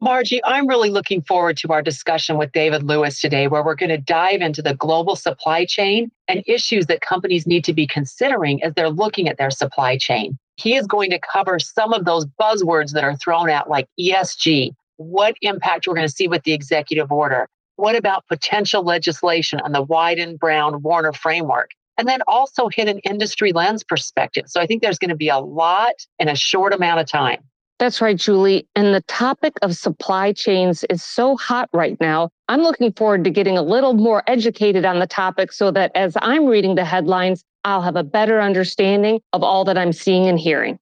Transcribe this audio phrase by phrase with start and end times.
[0.00, 3.88] Margie, I'm really looking forward to our discussion with David Lewis today, where we're going
[3.90, 8.62] to dive into the global supply chain and issues that companies need to be considering
[8.62, 10.38] as they're looking at their supply chain.
[10.54, 14.70] He is going to cover some of those buzzwords that are thrown out, like ESG,
[14.98, 19.72] what impact we're going to see with the executive order, what about potential legislation on
[19.72, 24.44] the Wyden Brown Warner framework, and then also hit an industry lens perspective.
[24.46, 27.42] So I think there's going to be a lot in a short amount of time.
[27.78, 28.66] That's right, Julie.
[28.74, 32.30] And the topic of supply chains is so hot right now.
[32.48, 36.16] I'm looking forward to getting a little more educated on the topic so that as
[36.20, 40.40] I'm reading the headlines, I'll have a better understanding of all that I'm seeing and
[40.40, 40.78] hearing.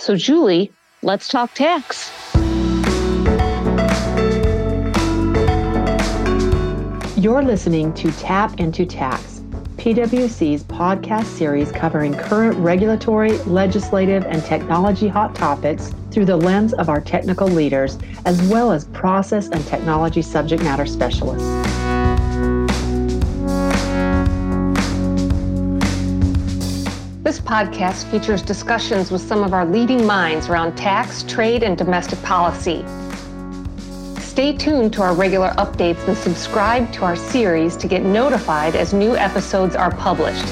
[0.00, 0.72] So, Julie,
[1.02, 2.10] let's talk tax.
[7.16, 9.39] You're listening to Tap into Tax
[9.80, 16.90] PwC's podcast series covering current regulatory, legislative, and technology hot topics through the lens of
[16.90, 21.48] our technical leaders, as well as process and technology subject matter specialists.
[27.22, 32.22] This podcast features discussions with some of our leading minds around tax, trade, and domestic
[32.22, 32.84] policy.
[34.30, 38.94] Stay tuned to our regular updates and subscribe to our series to get notified as
[38.94, 40.44] new episodes are published.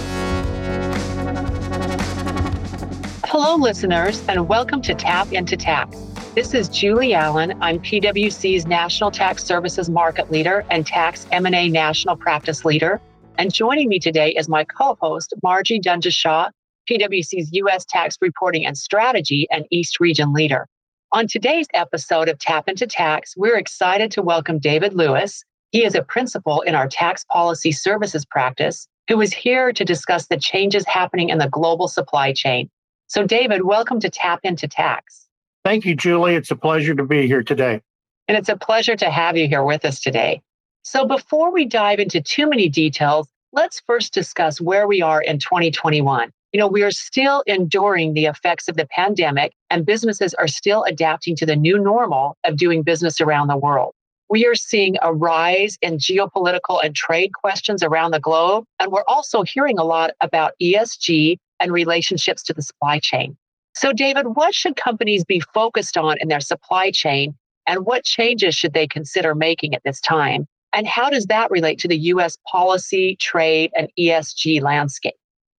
[3.24, 5.96] Hello, listeners, and welcome to Tap into Tax.
[6.34, 7.56] This is Julie Allen.
[7.60, 13.00] I'm PwC's National Tax Services Market Leader and Tax M&A National Practice Leader.
[13.38, 16.50] And joining me today is my co-host, Margie Dhunjishah,
[16.90, 17.84] PwC's U.S.
[17.88, 20.66] Tax Reporting and Strategy and East Region Leader.
[21.10, 25.42] On today's episode of Tap into Tax, we're excited to welcome David Lewis.
[25.72, 30.26] He is a principal in our tax policy services practice who is here to discuss
[30.26, 32.68] the changes happening in the global supply chain.
[33.06, 35.26] So, David, welcome to Tap into Tax.
[35.64, 36.34] Thank you, Julie.
[36.34, 37.80] It's a pleasure to be here today.
[38.28, 40.42] And it's a pleasure to have you here with us today.
[40.82, 45.38] So, before we dive into too many details, let's first discuss where we are in
[45.38, 50.48] 2021 you know, we are still enduring the effects of the pandemic, and businesses are
[50.48, 53.92] still adapting to the new normal of doing business around the world.
[54.30, 58.64] We are seeing a rise in geopolitical and trade questions around the globe.
[58.78, 63.36] And we're also hearing a lot about ESG and relationships to the supply chain.
[63.74, 67.36] So, David, what should companies be focused on in their supply chain?
[67.66, 70.46] And what changes should they consider making at this time?
[70.74, 75.14] And how does that relate to the US policy, trade, and ESG landscape?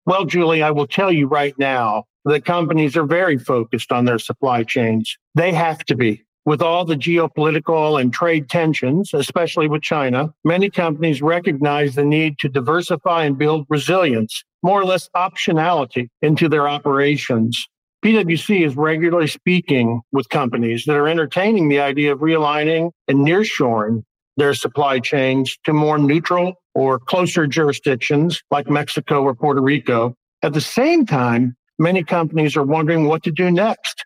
[0.09, 4.19] Well, Julie, I will tell you right now that companies are very focused on their
[4.19, 5.15] supply chains.
[5.35, 6.25] They have to be.
[6.47, 12.39] With all the geopolitical and trade tensions, especially with China, many companies recognize the need
[12.39, 17.69] to diversify and build resilience, more or less optionality into their operations.
[18.03, 24.05] PwC is regularly speaking with companies that are entertaining the idea of realigning and nearshoring
[24.39, 30.15] their supply chains to more neutral or closer jurisdictions like Mexico or Puerto Rico.
[30.43, 34.05] At the same time, many companies are wondering what to do next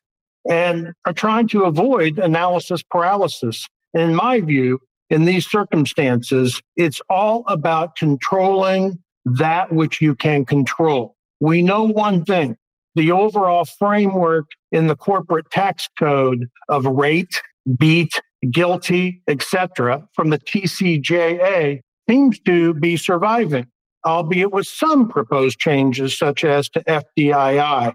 [0.48, 3.66] and are trying to avoid analysis paralysis.
[3.92, 11.14] In my view, in these circumstances, it's all about controlling that which you can control.
[11.40, 12.56] We know one thing
[12.94, 17.42] the overall framework in the corporate tax code of rate,
[17.78, 23.66] beat, GILTI, etc., from the TCJA seems to be surviving,
[24.04, 27.94] albeit with some proposed changes, such as to FDII.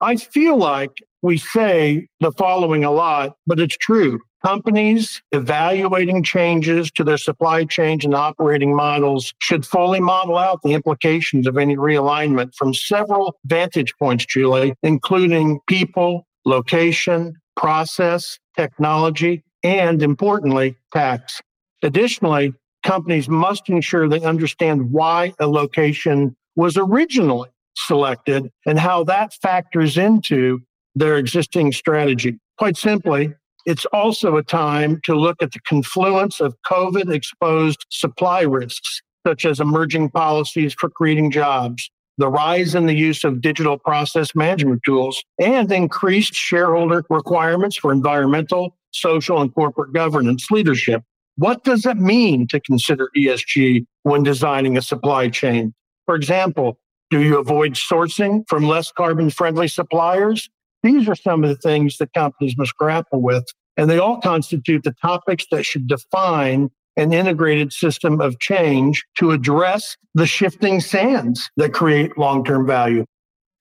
[0.00, 0.92] I feel like
[1.22, 4.20] we say the following a lot, but it's true.
[4.46, 10.74] Companies evaluating changes to their supply chain and operating models should fully model out the
[10.74, 20.02] implications of any realignment from several vantage points, Julie, including people, location, process, technology, and
[20.02, 21.40] importantly, tax.
[21.82, 29.34] Additionally, companies must ensure they understand why a location was originally selected and how that
[29.34, 30.60] factors into
[30.94, 32.38] their existing strategy.
[32.56, 33.34] Quite simply,
[33.66, 39.44] it's also a time to look at the confluence of COVID exposed supply risks, such
[39.44, 44.82] as emerging policies for creating jobs, the rise in the use of digital process management
[44.84, 51.02] tools, and increased shareholder requirements for environmental, social, and corporate governance leadership.
[51.36, 55.72] What does it mean to consider ESG when designing a supply chain?
[56.06, 56.78] For example,
[57.10, 60.50] do you avoid sourcing from less carbon friendly suppliers?
[60.82, 63.44] These are some of the things that companies must grapple with,
[63.76, 69.30] and they all constitute the topics that should define an integrated system of change to
[69.30, 73.06] address the shifting sands that create long term value.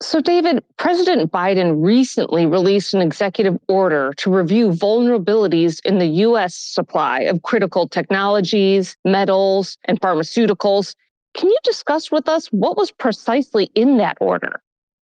[0.02, 6.56] So, David, President Biden recently released an executive order to review vulnerabilities in the U.S.
[6.56, 10.94] supply of critical technologies, metals, and pharmaceuticals.
[11.34, 14.62] Can you discuss with us what was precisely in that order?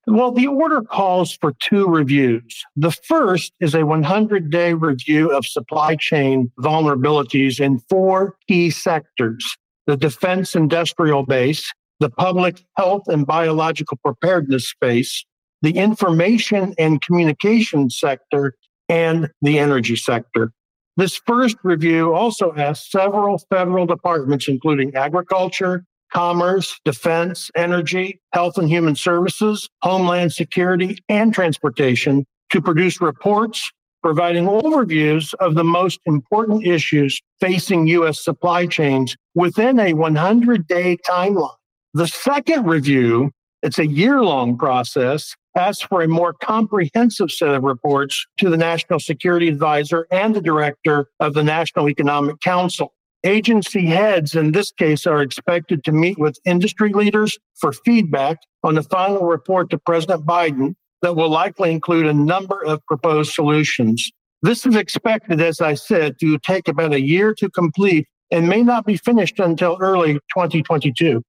[0.08, 2.64] Well, the order calls for two reviews.
[2.76, 9.58] The first is a 100 day review of supply chain vulnerabilities in four key sectors
[9.88, 11.70] the defense industrial base,
[12.00, 15.26] the public health and biological preparedness space,
[15.62, 18.56] the information and communication sector,
[18.90, 20.52] and the energy sector.
[20.98, 28.70] This first review also asked several federal departments, including agriculture, commerce, defense, energy, health and
[28.70, 33.72] human services, homeland security, and transportation to produce reports
[34.02, 38.24] providing overviews of the most important issues facing U.S.
[38.24, 41.56] supply chains within a 100 day timeline.
[41.94, 43.32] The second review,
[43.62, 48.58] it's a year long process, asks for a more comprehensive set of reports to the
[48.58, 52.94] National Security Advisor and the Director of the National Economic Council.
[53.24, 58.76] Agency heads in this case are expected to meet with industry leaders for feedback on
[58.76, 60.74] the final report to President Biden
[61.04, 64.12] that will likely include a number of proposed solutions.
[64.42, 68.64] This is expected, as I said, to take about a year to complete and may
[68.64, 71.22] not be finished until early 2022.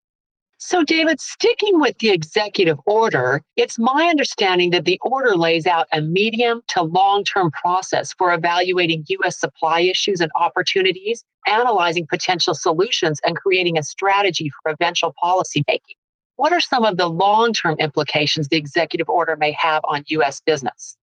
[0.65, 5.89] So, David, sticking with the executive order, it's my understanding that the order lays out
[5.93, 9.41] a medium to long term process for evaluating U.S.
[9.41, 15.97] supply issues and opportunities, analyzing potential solutions, and creating a strategy for eventual policymaking.
[16.37, 20.41] What are some of the long term implications the executive order may have on U.S.
[20.47, 20.97] business?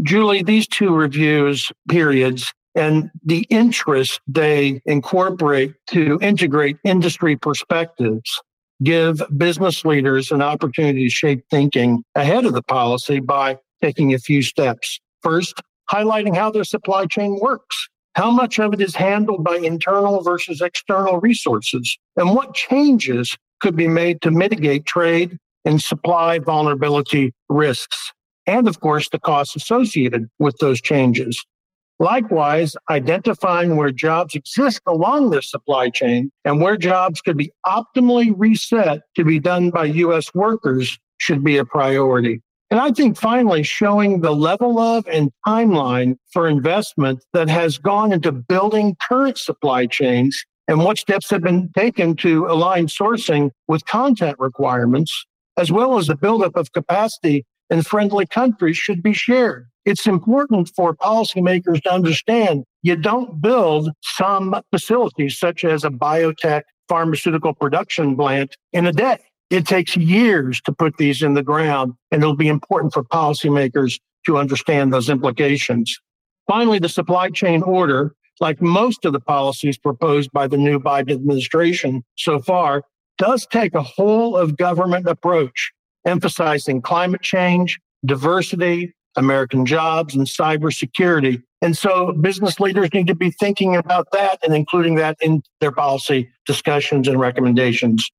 [0.00, 8.40] Julie, these two reviews periods and the interest they incorporate to integrate industry perspectives
[8.82, 14.18] give business leaders an opportunity to shape thinking ahead of the policy by taking a
[14.18, 15.00] few steps.
[15.22, 17.88] First, highlighting how their supply chain works.
[18.14, 21.96] How much of it is handled by internal versus external resources?
[22.16, 28.12] And what changes could be made to mitigate trade and supply vulnerability risks?
[28.46, 31.42] And of course, the costs associated with those changes.
[31.98, 38.34] Likewise, identifying where jobs exist along the supply chain and where jobs could be optimally
[38.36, 40.34] reset to be done by U.S.
[40.34, 42.40] workers should be a priority.
[42.70, 48.12] And I think finally showing the level of and timeline for investment that has gone
[48.12, 53.84] into building current supply chains and what steps have been taken to align sourcing with
[53.86, 59.66] content requirements, as well as the buildup of capacity in friendly countries should be shared
[59.84, 66.62] it's important for policymakers to understand you don't build some facilities, such as a biotech
[66.88, 69.18] pharmaceutical production plant, in a day.
[69.50, 73.98] It takes years to put these in the ground, and it'll be important for policymakers
[74.26, 75.98] to understand those implications.
[76.46, 81.12] Finally, the supply chain order, like most of the policies proposed by the new Biden
[81.12, 82.82] administration so far,
[83.18, 85.72] does take a whole of government approach,
[86.06, 91.42] emphasizing climate change, diversity, American jobs, and cybersecurity.
[91.60, 95.72] And so business leaders need to be thinking about that and including that in their
[95.72, 98.10] policy discussions and recommendations.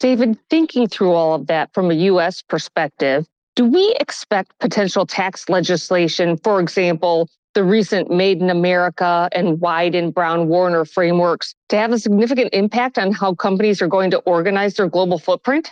[0.00, 2.42] David, thinking through all of that from a U.S.
[2.42, 9.58] perspective, do we expect potential tax legislation, for example, the recent Made in America and
[9.58, 14.18] Wyden Brown Warner frameworks, to have a significant impact on how companies are going to
[14.20, 15.70] organize their global footprint?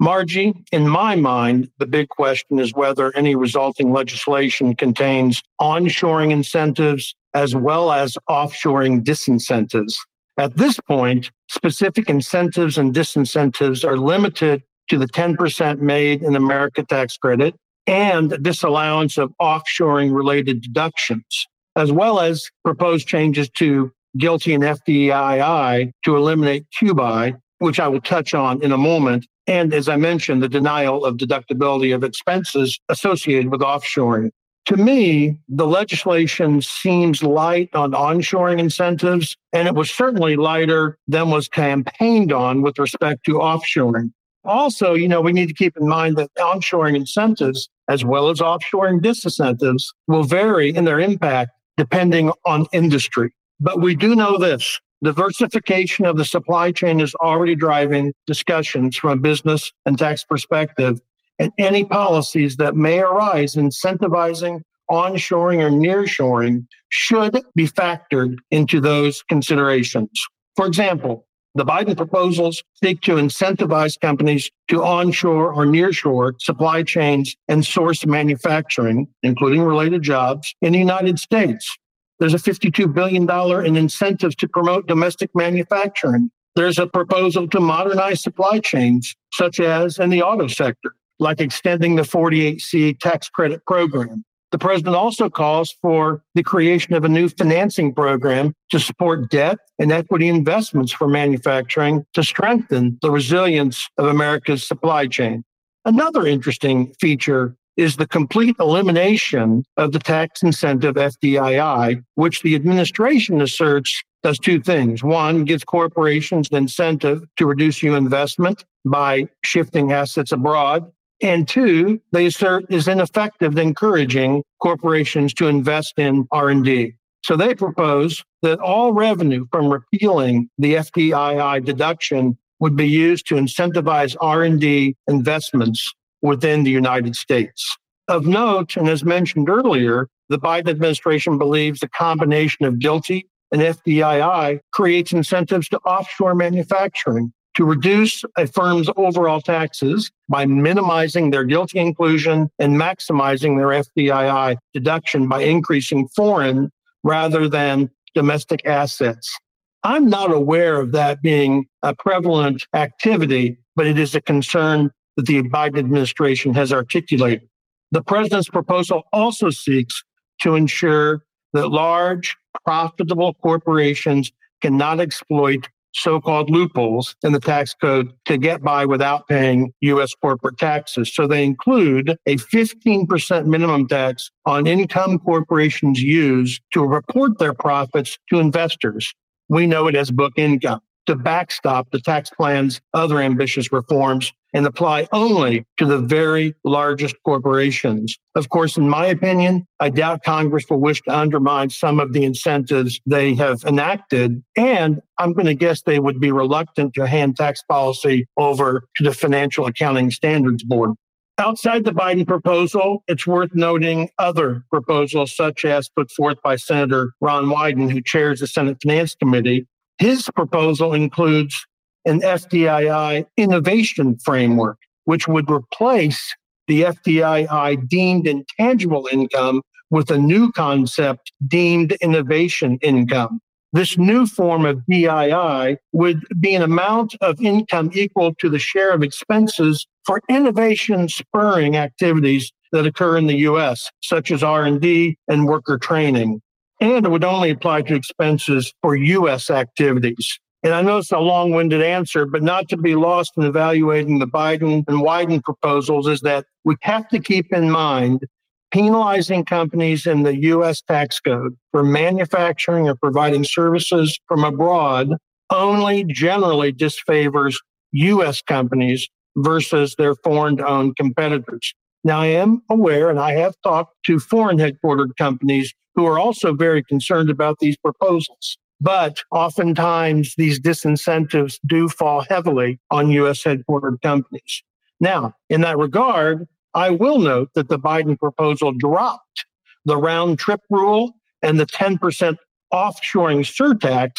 [0.00, 7.16] Margie, in my mind, the big question is whether any resulting legislation contains onshoring incentives
[7.34, 9.94] as well as offshoring disincentives.
[10.38, 16.84] At this point, specific incentives and disincentives are limited to the 10% made in America
[16.84, 17.56] tax credit
[17.88, 25.90] and disallowance of offshoring related deductions, as well as proposed changes to GILTI and FDII
[26.04, 30.42] to eliminate QBI, which I will touch on in a moment, and as I mentioned,
[30.42, 34.30] the denial of deductibility of expenses associated with offshoring.
[34.66, 41.30] To me, the legislation seems light on onshoring incentives, and it was certainly lighter than
[41.30, 44.12] was campaigned on with respect to offshoring.
[44.44, 48.40] Also, you know, we need to keep in mind that onshoring incentives, as well as
[48.40, 53.32] offshoring disincentives, will vary in their impact depending on industry.
[53.60, 59.10] But we do know this Diversification of the supply chain is already driving discussions from
[59.10, 61.00] a business and tax perspective,
[61.38, 69.22] and any policies that may arise incentivizing onshoring or nearshoring should be factored into those
[69.24, 70.10] considerations.
[70.56, 77.34] For example, The Biden proposals seek to incentivize companies to onshore or nearshore supply chains
[77.48, 81.76] and source manufacturing, including related jobs, in the United States.
[82.18, 83.28] There's a $52 billion
[83.66, 86.30] in incentives to promote domestic manufacturing.
[86.56, 91.94] There's a proposal to modernize supply chains, such as in the auto sector, like extending
[91.94, 94.24] the 48C tax credit program.
[94.50, 99.58] The president also calls for the creation of a new financing program to support debt
[99.78, 105.44] and equity investments for manufacturing to strengthen the resilience of America's supply chain.
[105.84, 113.40] Another interesting feature is the complete elimination of the tax incentive FDII, which the administration
[113.40, 115.04] asserts does two things.
[115.04, 120.90] One, gives corporations an incentive to reduce new investment by shifting assets abroad.
[121.22, 126.94] And two, they assert is ineffective in encouraging corporations to invest in R&D.
[127.22, 133.36] So they propose that all revenue from repealing the FDII deduction would be used to
[133.36, 137.76] incentivize R&D investments within the United States.
[138.08, 143.62] Of note, and as mentioned earlier, the Biden administration believes the combination of GILTI and
[143.62, 151.44] FDII creates incentives to offshore manufacturing to reduce a firm's overall taxes by minimizing their
[151.44, 156.70] GILTI inclusion and maximizing their FDII deduction by increasing foreign
[157.02, 159.36] rather than domestic assets.
[159.82, 165.26] I'm not aware of that being a prevalent activity, but it is a concern that
[165.26, 167.48] the Biden administration has articulated.
[167.90, 170.04] The president's proposal also seeks
[170.42, 174.30] to ensure that large, profitable corporations
[174.62, 180.14] cannot exploit so called loopholes in the tax code to get by without paying U.S.
[180.14, 181.12] corporate taxes.
[181.12, 188.18] So they include a 15% minimum tax on income corporations use to report their profits
[188.30, 189.12] to investors.
[189.48, 194.66] We know it as book income to backstop the tax plan's other ambitious reforms and
[194.66, 198.16] apply only to the very largest corporations.
[198.34, 202.24] Of course, in my opinion, I doubt Congress will wish to undermine some of the
[202.24, 204.42] incentives they have enacted.
[204.56, 209.04] And I'm going to guess they would be reluctant to hand tax policy over to
[209.04, 210.92] the Financial Accounting Standards Board.
[211.40, 217.12] Outside the Biden proposal, it's worth noting other proposals, such as put forth by Senator
[217.20, 221.66] Ron Wyden, who chairs the Senate Finance Committee, his proposal includes
[222.08, 226.34] an FDII innovation framework, which would replace
[226.66, 233.40] the FDII deemed intangible income with a new concept deemed innovation income.
[233.72, 238.92] This new form of DII would be an amount of income equal to the share
[238.92, 245.46] of expenses for innovation spurring activities that occur in the US, such as R&D and
[245.46, 246.40] worker training
[246.80, 249.50] and it would only apply to expenses for U.S.
[249.50, 250.38] activities.
[250.62, 254.18] And I know it's a long winded answer, but not to be lost in evaluating
[254.18, 258.24] the Biden and Wyden proposals is that we have to keep in mind
[258.70, 260.82] penalizing companies in the U.S.
[260.82, 265.10] tax code for manufacturing or providing services from abroad
[265.50, 267.54] only generally disfavors
[267.92, 268.42] U.S.
[268.42, 271.72] companies versus their foreign owned competitors.
[272.04, 276.54] Now, I am aware and I have talked to foreign headquartered companies who are also
[276.54, 278.58] very concerned about these proposals.
[278.80, 283.42] But oftentimes these disincentives do fall heavily on U.S.
[283.42, 284.62] headquartered companies.
[285.00, 289.46] Now, in that regard, I will note that the Biden proposal dropped
[289.84, 292.36] the round trip rule and the 10%
[292.72, 294.12] offshoring surtax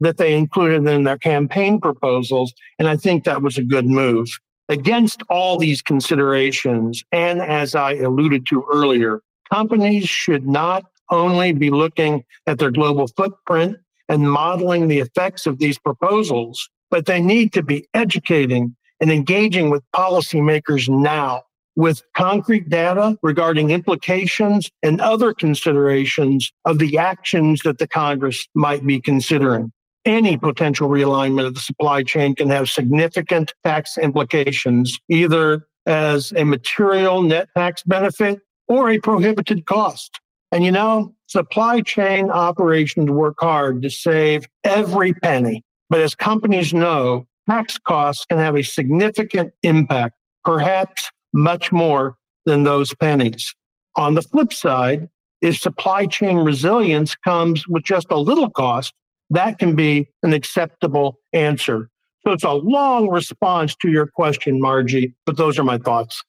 [0.00, 2.52] that they included in their campaign proposals.
[2.78, 4.28] And I think that was a good move.
[4.68, 11.70] Against all these considerations, and as I alluded to earlier, companies should not only be
[11.70, 13.76] looking at their global footprint
[14.08, 19.70] and modeling the effects of these proposals, but they need to be educating and engaging
[19.70, 21.42] with policymakers now
[21.76, 28.84] with concrete data regarding implications and other considerations of the actions that the Congress might
[28.84, 29.70] be considering.
[30.06, 36.44] Any potential realignment of the supply chain can have significant tax implications, either as a
[36.44, 40.20] material net tax benefit or a prohibited cost.
[40.52, 45.64] And you know, supply chain operations work hard to save every penny.
[45.90, 52.64] But as companies know, tax costs can have a significant impact, perhaps much more than
[52.64, 53.54] those pennies.
[53.96, 55.08] On the flip side,
[55.42, 58.94] if supply chain resilience comes with just a little cost,
[59.30, 61.90] that can be an acceptable answer.
[62.24, 66.22] So it's a long response to your question, Margie, but those are my thoughts.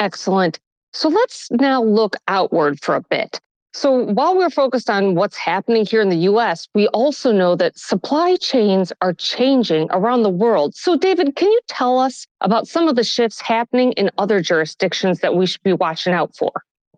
[0.00, 0.58] Excellent.
[0.92, 3.40] So let's now look outward for a bit.
[3.76, 7.78] So while we're focused on what's happening here in the US, we also know that
[7.78, 10.74] supply chains are changing around the world.
[10.74, 15.20] So, David, can you tell us about some of the shifts happening in other jurisdictions
[15.20, 16.52] that we should be watching out for?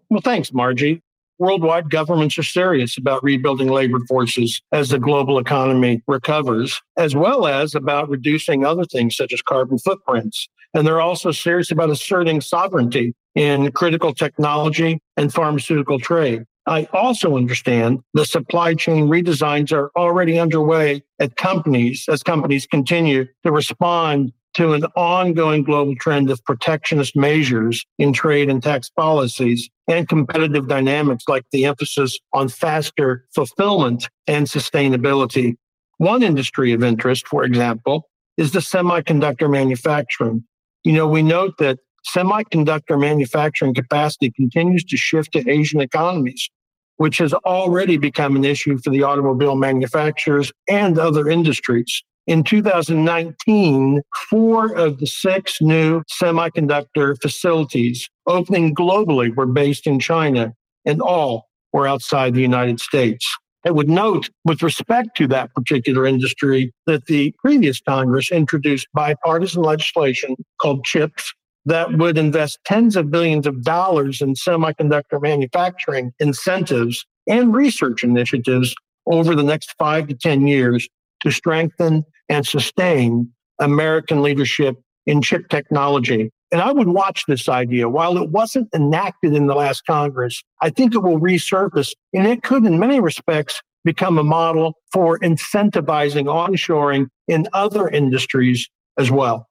[0.09, 1.03] Well, thanks, Margie.
[1.41, 7.49] Worldwide governments are serious about rebuilding labor forces as the global economy recovers, as well
[7.49, 10.49] as about reducing other things such as carbon footprints.
[10.75, 16.45] And they're also serious about asserting sovereignty in critical technology and pharmaceutical trade.
[16.69, 23.25] I also understand the supply chain redesigns are already underway at companies as companies continue
[23.43, 29.71] to respond to an ongoing global trend of protectionist measures in trade and tax policies
[29.89, 35.57] and competitive dynamics like the emphasis on faster fulfillment and sustainability.
[35.97, 40.45] One industry of interest, for example, is the semiconductor manufacturing.
[40.85, 41.79] You know, we note that
[42.15, 46.51] semiconductor manufacturing capacity continues to shift to Asian economies
[46.99, 52.03] which has already become an issue for the automobile manufacturers and other industries.
[52.27, 60.53] In 2019, four of the six new semiconductor facilities opening globally were based in China,
[60.85, 63.27] and all were outside the United States.
[63.65, 69.63] I would note, with respect to that particular industry, that the previous Congress introduced bipartisan
[69.63, 71.33] legislation called CHIPS
[71.69, 78.75] that would invest tens of billions of dollars in semiconductor manufacturing incentives and research initiatives
[79.07, 80.89] over the next five to 10 years
[81.21, 86.31] to strengthen and sustain American leadership in chip technology.
[86.51, 87.91] And I would watch this idea.
[87.91, 92.43] While it wasn't enacted in the last Congress, I think it will resurface and it
[92.43, 99.49] could, in many respects, become a model for incentivizing onshoring in other industries as well.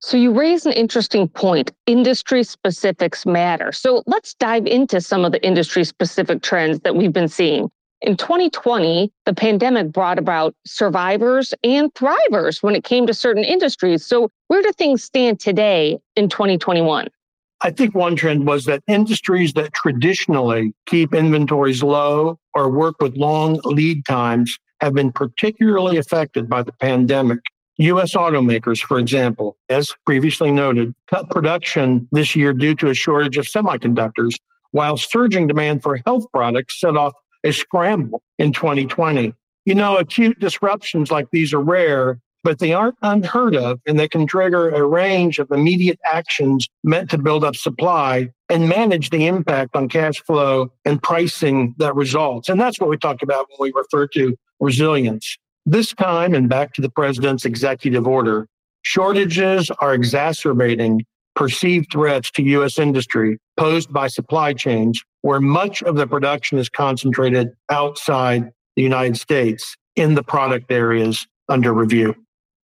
[0.00, 1.72] So, you raise an interesting point.
[1.86, 3.72] Industry specifics matter.
[3.72, 7.68] So, let's dive into some of the industry specific trends that we've been seeing.
[8.00, 14.06] In 2020, the pandemic brought about survivors and thrivers when it came to certain industries.
[14.06, 17.08] So, where do things stand today in 2021?
[17.60, 23.16] I think one trend was that industries that traditionally keep inventories low or work with
[23.16, 27.40] long lead times have been particularly affected by the pandemic.
[27.78, 28.14] U.S.
[28.14, 33.46] automakers, for example, as previously noted, cut production this year due to a shortage of
[33.46, 34.34] semiconductors,
[34.72, 37.12] while surging demand for health products set off
[37.44, 39.32] a scramble in 2020.
[39.64, 44.08] You know, acute disruptions like these are rare, but they aren't unheard of, and they
[44.08, 49.26] can trigger a range of immediate actions meant to build up supply and manage the
[49.26, 52.48] impact on cash flow and pricing that results.
[52.48, 55.36] And that's what we talk about when we refer to resilience.
[55.70, 58.48] This time, and back to the president's executive order,
[58.80, 61.04] shortages are exacerbating
[61.34, 62.78] perceived threats to U.S.
[62.78, 69.18] industry posed by supply chains where much of the production is concentrated outside the United
[69.18, 72.14] States in the product areas under review.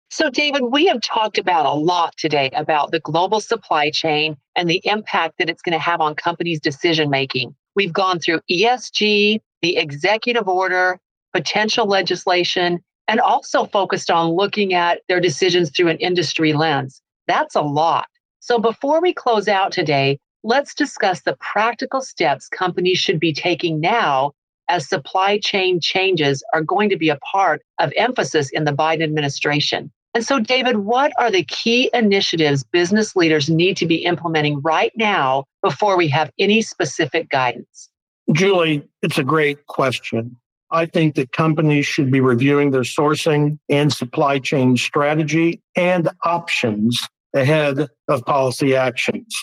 [0.09, 4.69] So, David, we have talked about a lot today about the global supply chain and
[4.69, 7.53] the impact that it's going to have on companies' decision making.
[7.75, 11.01] We've gone through ESG, the executive order,
[11.35, 17.01] potential legislation, and also focused on looking at their decisions through an industry lens.
[17.27, 18.07] That's a lot.
[18.39, 23.81] So before we close out today, let's discuss the practical steps companies should be taking
[23.81, 24.31] now
[24.69, 29.03] as supply chain changes are going to be a part of emphasis in the Biden
[29.03, 29.91] administration.
[30.13, 34.93] And so, David, what are the key initiatives business leaders need to be implementing right
[34.95, 37.89] now before we have any specific guidance?
[38.31, 40.37] Julie, it's a great question.
[40.75, 46.99] I think that companies should be reviewing their sourcing and supply chain strategy and options
[47.33, 49.33] ahead of policy actions.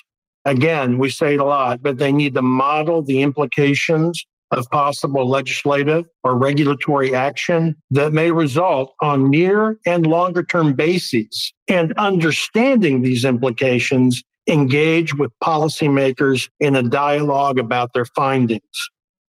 [0.44, 5.26] Again, we say it a lot, but they need to model the implications of possible
[5.26, 11.52] legislative or regulatory action that may result on near and longer term bases.
[11.66, 18.90] And understanding these implications, engage with policymakers in a dialogue about their findings.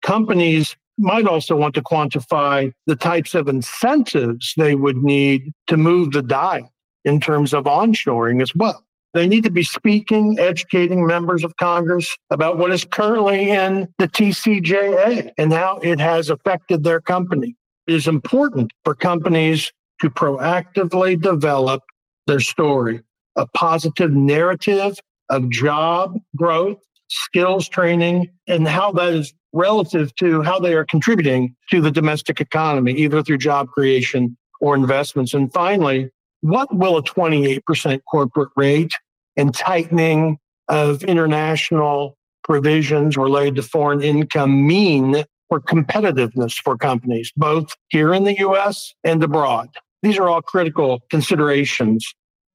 [0.04, 6.12] Companies might also want to quantify the types of incentives they would need to move
[6.12, 6.72] the dial
[7.04, 8.86] in terms of onshoring as well.
[9.14, 14.10] They need to be speaking, educating members of Congress about what is currently in the
[14.10, 17.56] TCJA and how it has affected their company.
[17.88, 21.84] It is important for companies to proactively develop
[22.28, 23.02] their story,
[23.38, 30.60] a positive narrative of job growth, skills training, and how that is relative to how
[30.60, 35.34] they are contributing to the domestic economy, either through job creation or investments.
[35.34, 38.92] And finally, what will a 28% corporate rate
[39.38, 40.38] and tightening
[40.68, 48.26] of international provisions related to foreign income mean for competitiveness for companies, both here in
[48.26, 49.70] the US and abroad.
[50.04, 52.06] These are all critical considerations.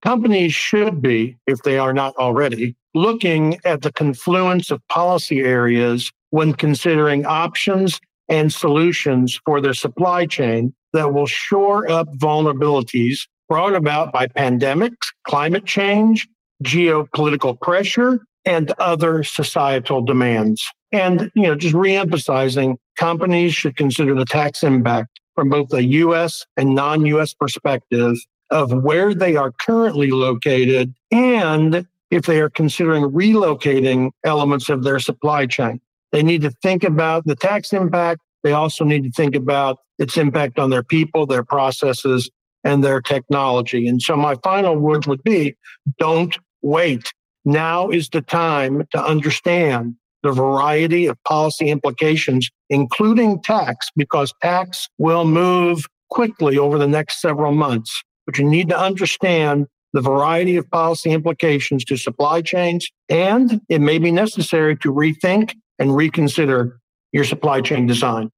[0.02, 6.10] Companies should be, if they are not already, looking at the confluence of policy areas
[6.30, 13.74] when considering options and solutions for their supply chain that will shore up vulnerabilities brought
[13.74, 16.28] about by pandemics, climate change,
[16.64, 20.64] geopolitical pressure, and other societal demands.
[20.92, 26.46] And, you know, just reemphasizing companies should consider the tax impact from both a US
[26.56, 28.16] and non US perspective
[28.50, 34.98] of where they are currently located and if they are considering relocating elements of their
[34.98, 35.80] supply chain.
[36.12, 38.20] They need to think about the tax impact.
[38.42, 42.30] They also need to think about its impact on their people, their processes,
[42.64, 43.86] and their technology.
[43.86, 45.54] And so my final words would be
[45.98, 47.12] don't wait.
[47.44, 54.88] Now is the time to understand the variety of policy implications, including tax, because tax
[54.98, 58.02] will move quickly over the next several months.
[58.26, 63.80] But you need to understand the variety of policy implications to supply chains, and it
[63.80, 66.80] may be necessary to rethink and reconsider
[67.12, 68.30] your supply chain design.